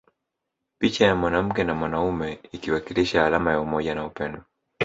Picha 0.79 1.05
ya 1.05 1.15
mwanamke 1.15 1.63
na 1.63 1.73
mwanaume 1.73 2.39
ikiwakilisha 2.51 3.25
alama 3.25 3.51
ya 3.51 3.61
umoja 3.61 3.95
na 3.95 4.05
upendo 4.05 4.43